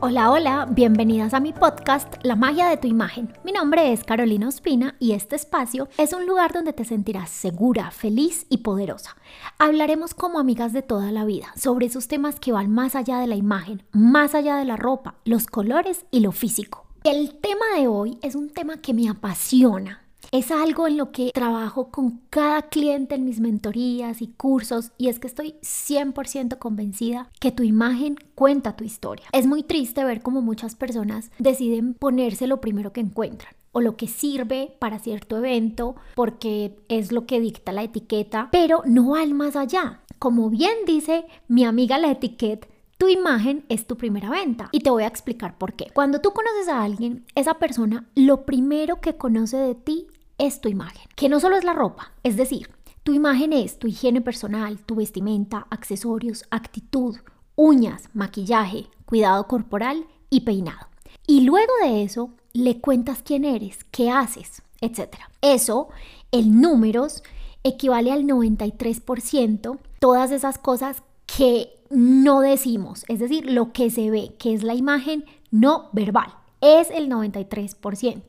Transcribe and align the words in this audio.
Hola, 0.00 0.30
hola, 0.30 0.68
bienvenidas 0.70 1.34
a 1.34 1.40
mi 1.40 1.52
podcast 1.52 2.14
La 2.22 2.36
magia 2.36 2.68
de 2.68 2.76
tu 2.76 2.86
imagen. 2.86 3.32
Mi 3.42 3.50
nombre 3.50 3.92
es 3.92 4.04
Carolina 4.04 4.46
Ospina 4.46 4.94
y 5.00 5.10
este 5.10 5.34
espacio 5.34 5.88
es 5.98 6.12
un 6.12 6.24
lugar 6.24 6.52
donde 6.52 6.72
te 6.72 6.84
sentirás 6.84 7.30
segura, 7.30 7.90
feliz 7.90 8.46
y 8.48 8.58
poderosa. 8.58 9.16
Hablaremos 9.58 10.14
como 10.14 10.38
amigas 10.38 10.72
de 10.72 10.82
toda 10.82 11.10
la 11.10 11.24
vida 11.24 11.48
sobre 11.56 11.86
esos 11.86 12.06
temas 12.06 12.38
que 12.38 12.52
van 12.52 12.70
más 12.70 12.94
allá 12.94 13.18
de 13.18 13.26
la 13.26 13.34
imagen, 13.34 13.82
más 13.90 14.36
allá 14.36 14.54
de 14.54 14.66
la 14.66 14.76
ropa, 14.76 15.16
los 15.24 15.46
colores 15.46 16.06
y 16.12 16.20
lo 16.20 16.30
físico. 16.30 16.86
El 17.02 17.34
tema 17.40 17.66
de 17.76 17.88
hoy 17.88 18.18
es 18.22 18.36
un 18.36 18.50
tema 18.50 18.76
que 18.76 18.94
me 18.94 19.08
apasiona 19.08 20.07
es 20.30 20.50
algo 20.50 20.86
en 20.86 20.96
lo 20.96 21.10
que 21.10 21.30
trabajo 21.32 21.90
con 21.90 22.20
cada 22.28 22.62
cliente 22.62 23.14
en 23.14 23.24
mis 23.24 23.40
mentorías 23.40 24.20
y 24.20 24.28
cursos 24.28 24.92
y 24.98 25.08
es 25.08 25.18
que 25.18 25.26
estoy 25.26 25.54
100% 25.62 26.58
convencida 26.58 27.30
que 27.40 27.50
tu 27.50 27.62
imagen 27.62 28.16
cuenta 28.34 28.76
tu 28.76 28.84
historia. 28.84 29.26
Es 29.32 29.46
muy 29.46 29.62
triste 29.62 30.04
ver 30.04 30.20
cómo 30.20 30.42
muchas 30.42 30.74
personas 30.74 31.30
deciden 31.38 31.94
ponerse 31.94 32.46
lo 32.46 32.60
primero 32.60 32.92
que 32.92 33.00
encuentran 33.00 33.54
o 33.72 33.80
lo 33.80 33.96
que 33.96 34.06
sirve 34.06 34.74
para 34.78 34.98
cierto 34.98 35.38
evento 35.38 35.96
porque 36.14 36.76
es 36.88 37.10
lo 37.10 37.26
que 37.26 37.40
dicta 37.40 37.72
la 37.72 37.82
etiqueta, 37.82 38.48
pero 38.52 38.82
no 38.84 39.10
van 39.10 39.32
más 39.32 39.56
allá. 39.56 40.02
Como 40.18 40.50
bien 40.50 40.74
dice 40.86 41.24
mi 41.46 41.64
amiga 41.64 41.96
la 41.96 42.10
etiqueta, 42.10 42.68
tu 42.98 43.08
imagen 43.08 43.64
es 43.68 43.86
tu 43.86 43.96
primera 43.96 44.28
venta 44.28 44.68
y 44.72 44.80
te 44.80 44.90
voy 44.90 45.04
a 45.04 45.06
explicar 45.06 45.56
por 45.56 45.74
qué. 45.74 45.86
Cuando 45.94 46.20
tú 46.20 46.32
conoces 46.32 46.68
a 46.68 46.82
alguien, 46.82 47.24
esa 47.36 47.54
persona 47.54 48.08
lo 48.16 48.44
primero 48.44 49.00
que 49.00 49.16
conoce 49.16 49.56
de 49.56 49.76
ti 49.76 50.08
es 50.38 50.60
tu 50.60 50.68
imagen, 50.68 51.02
que 51.16 51.28
no 51.28 51.40
solo 51.40 51.56
es 51.56 51.64
la 51.64 51.72
ropa, 51.72 52.12
es 52.22 52.36
decir, 52.36 52.70
tu 53.02 53.12
imagen 53.12 53.52
es 53.52 53.78
tu 53.78 53.86
higiene 53.88 54.20
personal, 54.20 54.78
tu 54.78 54.94
vestimenta, 54.94 55.66
accesorios, 55.70 56.44
actitud, 56.50 57.16
uñas, 57.56 58.08
maquillaje, 58.14 58.86
cuidado 59.04 59.46
corporal 59.46 60.06
y 60.30 60.42
peinado. 60.42 60.88
Y 61.26 61.40
luego 61.42 61.72
de 61.82 62.02
eso 62.02 62.30
le 62.52 62.80
cuentas 62.80 63.22
quién 63.24 63.44
eres, 63.44 63.84
qué 63.90 64.10
haces, 64.10 64.62
etc. 64.80 65.16
Eso, 65.40 65.88
en 66.32 66.60
números, 66.60 67.22
equivale 67.64 68.12
al 68.12 68.24
93%, 68.24 69.78
todas 69.98 70.30
esas 70.30 70.58
cosas 70.58 71.02
que 71.26 71.70
no 71.90 72.40
decimos, 72.40 73.04
es 73.08 73.18
decir, 73.18 73.50
lo 73.50 73.72
que 73.72 73.90
se 73.90 74.10
ve, 74.10 74.34
que 74.38 74.54
es 74.54 74.62
la 74.62 74.74
imagen 74.74 75.24
no 75.50 75.88
verbal, 75.92 76.34
es 76.60 76.90
el 76.90 77.08
93% 77.08 78.22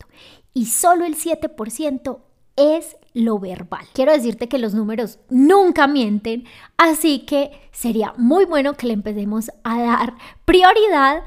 y 0.53 0.65
solo 0.65 1.05
el 1.05 1.15
7% 1.15 2.19
es 2.55 2.97
lo 3.13 3.39
verbal. 3.39 3.85
Quiero 3.93 4.11
decirte 4.11 4.49
que 4.49 4.59
los 4.59 4.73
números 4.73 5.19
nunca 5.29 5.87
mienten, 5.87 6.45
así 6.77 7.19
que 7.25 7.51
sería 7.71 8.13
muy 8.17 8.45
bueno 8.45 8.73
que 8.73 8.87
le 8.87 8.93
empecemos 8.93 9.49
a 9.63 9.81
dar 9.81 10.15
prioridad 10.45 11.23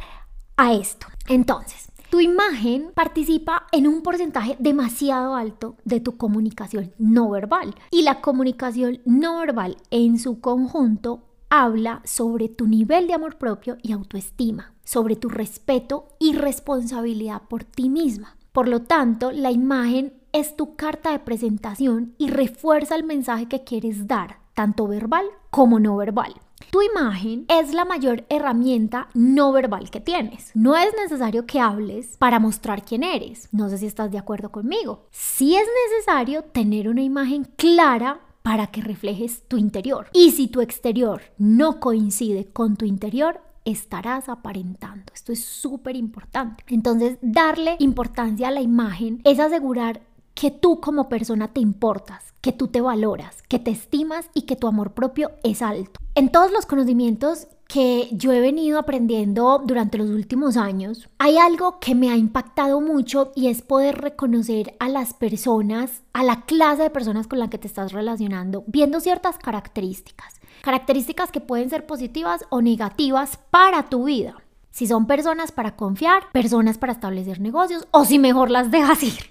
a 0.57 0.75
esto. 0.75 1.07
Entonces, 1.29 1.91
tu 2.11 2.21
imagen 2.21 2.93
participa 2.95 3.67
en 3.73 3.87
un 3.87 4.03
porcentaje 4.03 4.57
demasiado 4.59 5.35
alto 5.35 5.77
de 5.85 6.01
tu 6.01 6.19
comunicación 6.19 6.93
no 6.99 7.31
verbal 7.31 7.75
y 7.91 8.03
la 8.03 8.21
comunicación 8.21 9.01
no 9.07 9.39
verbal 9.39 9.79
en 9.91 10.19
su 10.19 10.39
conjunto 10.41 11.23
habla 11.49 12.03
sobre 12.05 12.49
tu 12.49 12.67
nivel 12.67 13.07
de 13.07 13.15
amor 13.15 13.39
propio 13.39 13.79
y 13.83 13.93
autoestima, 13.93 14.75
sobre 14.85 15.17
tu 15.17 15.31
respeto 15.31 16.09
y 16.19 16.35
responsabilidad 16.35 17.43
por 17.49 17.65
ti 17.65 17.89
misma. 17.89 18.37
Por 18.53 18.69
lo 18.69 18.83
tanto, 18.83 19.33
la 19.33 19.51
imagen 19.51 20.13
es 20.33 20.57
tu 20.57 20.77
carta 20.77 21.11
de 21.11 21.19
presentación 21.21 22.15
y 22.19 22.29
refuerza 22.29 22.95
el 22.97 23.03
mensaje 23.03 23.47
que 23.49 23.65
quieres 23.65 24.07
dar, 24.07 24.41
tanto 24.53 24.87
verbal 24.87 25.25
como 25.51 25.81
no 25.81 25.97
verbal. 25.97 26.35
Tu 26.71 26.83
imagen 26.83 27.47
es 27.49 27.73
la 27.73 27.87
mayor 27.87 28.27
herramienta 28.29 29.09
no 29.15 29.53
verbal 29.53 29.91
que 29.91 30.01
tienes. 30.01 30.51
No 30.55 30.77
es 30.77 30.95
necesario 31.03 31.47
que 31.47 31.61
hables 31.61 32.19
para 32.19 32.39
mostrar 32.39 32.85
quién 32.85 33.05
eres. 33.05 33.49
No 33.53 33.71
sé 33.71 33.79
si 33.79 33.87
estás 33.87 34.11
de 34.11 34.19
acuerdo 34.19 34.53
conmigo. 34.53 35.07
Sí 35.11 35.57
es 35.57 35.67
necesario 35.91 36.45
tener 36.45 36.91
una 36.91 37.03
imagen 37.03 37.45
clara 37.57 38.21
para 38.43 38.67
que 38.67 38.83
reflejes 38.83 39.49
tu 39.49 39.57
interior. 39.57 40.09
Y 40.13 40.33
si 40.33 40.49
tu 40.49 40.61
exterior 40.61 41.23
no 41.39 41.81
coincide 41.81 42.53
con 42.53 42.77
tu 42.77 42.85
interior, 42.85 43.41
estarás 43.65 44.29
aparentando. 44.29 45.13
Esto 45.15 45.33
es 45.33 45.45
súper 45.45 45.97
importante. 45.97 46.65
Entonces, 46.69 47.19
darle 47.23 47.77
importancia 47.79 48.49
a 48.49 48.53
la 48.53 48.61
imagen 48.61 49.21
es 49.25 49.39
asegurar 49.39 50.03
que 50.35 50.51
tú 50.51 50.81
como 50.81 51.09
persona 51.09 51.49
te 51.49 51.61
importas, 51.61 52.35
que 52.41 52.53
tú 52.53 52.69
te 52.69 52.81
valoras, 52.81 53.43
que 53.43 53.59
te 53.59 53.71
estimas 53.71 54.31
y 54.35 54.43
que 54.43 54.57
tu 54.57 54.67
amor 54.67 54.93
propio 54.93 55.31
es 55.43 55.63
alto. 55.63 56.01
En 56.15 56.31
todos 56.31 56.51
los 56.53 56.67
conocimientos 56.67 57.49
que 57.73 58.11
yo 58.13 58.33
he 58.33 58.41
venido 58.41 58.79
aprendiendo 58.79 59.63
durante 59.65 59.97
los 59.97 60.11
últimos 60.11 60.59
años, 60.59 61.09
hay 61.19 61.39
algo 61.39 61.81
que 61.81 61.95
me 61.95 62.11
ha 62.11 62.17
impactado 62.17 62.83
mucho 62.83 63.33
y 63.35 63.49
es 63.49 63.63
poder 63.63 63.99
reconocer 63.99 64.77
a 64.79 64.91
las 64.91 65.15
personas, 65.15 66.03
a 66.13 66.23
la 66.23 66.43
clase 66.43 66.83
de 66.83 66.91
personas 66.91 67.27
con 67.27 67.39
la 67.39 67.49
que 67.49 67.57
te 67.57 67.67
estás 67.67 67.93
relacionando, 67.93 68.63
viendo 68.67 69.01
ciertas 69.01 69.39
características. 69.39 70.35
Características 70.61 71.33
que 71.33 71.41
pueden 71.41 71.71
ser 71.71 71.87
positivas 71.87 72.45
o 72.51 72.61
negativas 72.61 73.39
para 73.51 73.89
tu 73.89 74.05
vida. 74.05 74.37
Si 74.71 74.87
son 74.87 75.07
personas 75.07 75.51
para 75.51 75.75
confiar, 75.75 76.25
personas 76.31 76.77
para 76.77 76.93
establecer 76.93 77.41
negocios 77.41 77.89
o 77.91 78.05
si 78.05 78.19
mejor 78.19 78.51
las 78.51 78.71
dejas 78.71 79.03
ir. 79.03 79.31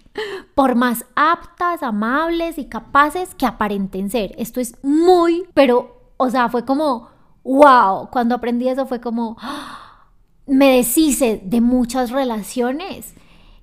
Por 0.56 0.74
más 0.74 1.06
aptas, 1.16 1.84
amables 1.84 2.58
y 2.58 2.66
capaces 2.66 3.36
que 3.36 3.46
aparenten 3.46 4.10
ser. 4.10 4.34
Esto 4.40 4.60
es 4.60 4.84
muy, 4.84 5.44
pero, 5.54 6.16
o 6.18 6.32
sea, 6.32 6.50
fue 6.50 6.66
como, 6.66 7.12
wow, 7.44 8.10
cuando 8.12 8.36
aprendí 8.36 8.68
eso 8.68 8.86
fue 8.86 9.02
como, 9.02 9.38
me 10.46 10.78
deshice 10.78 11.42
de 11.44 11.62
muchas 11.62 12.12
relaciones 12.12 13.14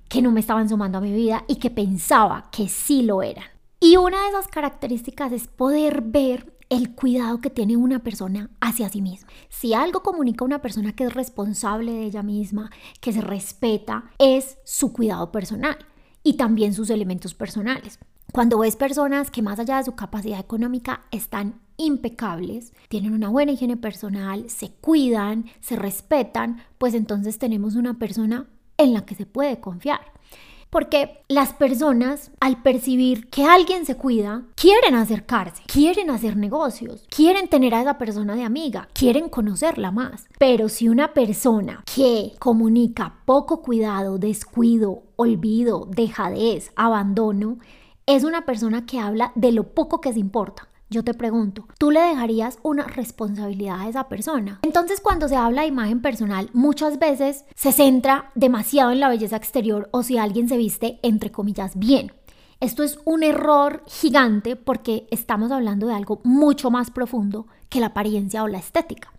que 0.07 0.21
no 0.21 0.31
me 0.31 0.39
estaban 0.39 0.67
sumando 0.67 0.97
a 0.97 1.01
mi 1.01 1.13
vida 1.13 1.45
y 1.47 1.57
que 1.57 1.69
pensaba 1.69 2.49
que 2.51 2.67
sí 2.67 3.03
lo 3.03 3.21
eran. 3.21 3.45
Y 3.79 3.95
una 3.97 4.21
de 4.21 4.29
esas 4.29 4.47
características 4.47 5.31
es 5.31 5.47
poder 5.47 6.01
ver 6.01 6.57
el 6.69 6.93
cuidado 6.93 7.41
que 7.41 7.49
tiene 7.49 7.77
una 7.77 7.99
persona 7.99 8.49
hacia 8.59 8.89
sí 8.89 9.01
misma. 9.01 9.29
Si 9.49 9.73
algo 9.73 10.01
comunica 10.01 10.43
a 10.43 10.47
una 10.47 10.61
persona 10.61 10.93
que 10.93 11.05
es 11.05 11.13
responsable 11.13 11.91
de 11.93 12.03
ella 12.03 12.23
misma, 12.23 12.71
que 13.01 13.13
se 13.13 13.21
respeta, 13.21 14.11
es 14.19 14.57
su 14.65 14.93
cuidado 14.93 15.31
personal 15.31 15.77
y 16.23 16.33
también 16.33 16.73
sus 16.73 16.89
elementos 16.89 17.33
personales. 17.33 17.99
Cuando 18.31 18.59
ves 18.59 18.75
personas 18.75 19.31
que 19.31 19.41
más 19.41 19.59
allá 19.59 19.77
de 19.77 19.85
su 19.85 19.95
capacidad 19.95 20.39
económica 20.39 21.05
están 21.11 21.59
impecables, 21.79 22.73
tienen 22.89 23.13
una 23.13 23.29
buena 23.29 23.53
higiene 23.53 23.77
personal, 23.77 24.49
se 24.49 24.69
cuidan, 24.69 25.45
se 25.61 25.75
respetan, 25.75 26.61
pues 26.77 26.93
entonces 26.93 27.39
tenemos 27.39 27.75
una 27.75 27.97
persona 27.97 28.45
en 28.77 28.93
la 28.93 29.05
que 29.05 29.15
se 29.15 29.25
puede 29.25 29.59
confiar. 29.59 30.01
Porque 30.69 31.23
las 31.27 31.53
personas, 31.53 32.29
al 32.39 32.61
percibir 32.61 33.27
que 33.29 33.43
alguien 33.43 33.87
se 33.87 33.95
cuida, 33.95 34.43
quieren 34.53 34.93
acercarse, 34.93 35.63
quieren 35.65 36.11
hacer 36.11 36.37
negocios, 36.37 37.07
quieren 37.09 37.47
tener 37.47 37.73
a 37.73 37.81
esa 37.81 37.97
persona 37.97 38.35
de 38.35 38.43
amiga, 38.43 38.87
quieren 38.93 39.29
conocerla 39.29 39.89
más. 39.89 40.27
Pero 40.37 40.69
si 40.69 40.87
una 40.87 41.13
persona 41.13 41.83
que 41.91 42.33
comunica 42.37 43.15
poco 43.25 43.63
cuidado, 43.63 44.19
descuido, 44.19 45.01
olvido, 45.15 45.87
dejadez, 45.89 46.71
abandono, 46.75 47.57
es 48.05 48.23
una 48.23 48.45
persona 48.45 48.85
que 48.85 48.99
habla 48.99 49.31
de 49.33 49.51
lo 49.51 49.73
poco 49.73 50.01
que 50.01 50.13
se 50.13 50.19
importa, 50.19 50.67
yo 50.89 51.03
te 51.03 51.13
pregunto, 51.13 51.67
¿tú 51.77 51.91
le 51.91 51.99
dejarías 51.99 52.57
una 52.63 52.83
responsabilidad 52.83 53.81
a 53.81 53.89
esa 53.89 54.09
persona? 54.09 54.59
Entonces 54.63 55.01
cuando 55.01 55.27
se 55.27 55.35
habla 55.35 55.61
de 55.61 55.67
imagen 55.67 56.01
personal, 56.01 56.49
muchas 56.53 56.97
veces 56.97 57.45
se 57.55 57.71
centra 57.71 58.31
demasiado 58.33 58.91
en 58.91 58.99
la 58.99 59.09
belleza 59.09 59.35
exterior 59.35 59.87
o 59.91 60.01
si 60.01 60.17
alguien 60.17 60.49
se 60.49 60.57
viste, 60.57 60.99
entre 61.03 61.31
comillas, 61.31 61.77
bien. 61.77 62.11
Esto 62.59 62.83
es 62.83 62.99
un 63.05 63.23
error 63.23 63.83
gigante 63.87 64.55
porque 64.55 65.07
estamos 65.11 65.51
hablando 65.51 65.87
de 65.87 65.93
algo 65.93 66.19
mucho 66.23 66.71
más 66.71 66.91
profundo 66.91 67.47
que 67.69 67.79
la 67.79 67.87
apariencia 67.87 68.43
o 68.43 68.47
la 68.47 68.57
estética. 68.57 69.13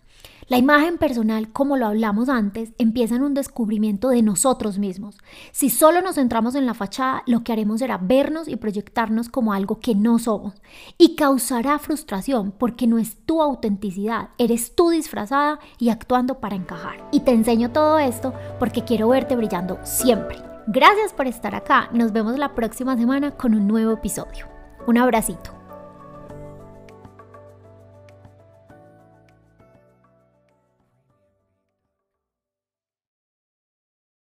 La 0.50 0.58
imagen 0.58 0.98
personal, 0.98 1.52
como 1.52 1.76
lo 1.76 1.86
hablamos 1.86 2.28
antes, 2.28 2.72
empieza 2.76 3.14
en 3.14 3.22
un 3.22 3.34
descubrimiento 3.34 4.08
de 4.08 4.20
nosotros 4.20 4.80
mismos. 4.80 5.16
Si 5.52 5.70
solo 5.70 6.02
nos 6.02 6.16
centramos 6.16 6.56
en 6.56 6.66
la 6.66 6.74
fachada, 6.74 7.22
lo 7.26 7.44
que 7.44 7.52
haremos 7.52 7.78
será 7.78 7.98
vernos 7.98 8.48
y 8.48 8.56
proyectarnos 8.56 9.28
como 9.28 9.52
algo 9.52 9.78
que 9.78 9.94
no 9.94 10.18
somos. 10.18 10.54
Y 10.98 11.14
causará 11.14 11.78
frustración 11.78 12.50
porque 12.50 12.88
no 12.88 12.98
es 12.98 13.16
tu 13.24 13.40
autenticidad, 13.40 14.30
eres 14.38 14.74
tú 14.74 14.90
disfrazada 14.90 15.60
y 15.78 15.90
actuando 15.90 16.40
para 16.40 16.56
encajar. 16.56 17.08
Y 17.12 17.20
te 17.20 17.30
enseño 17.30 17.70
todo 17.70 18.00
esto 18.00 18.34
porque 18.58 18.82
quiero 18.82 19.10
verte 19.10 19.36
brillando 19.36 19.78
siempre. 19.84 20.42
Gracias 20.66 21.12
por 21.12 21.28
estar 21.28 21.54
acá. 21.54 21.90
Nos 21.92 22.10
vemos 22.10 22.36
la 22.40 22.56
próxima 22.56 22.96
semana 22.96 23.30
con 23.30 23.54
un 23.54 23.68
nuevo 23.68 23.92
episodio. 23.92 24.48
Un 24.88 24.98
abracito. 24.98 25.59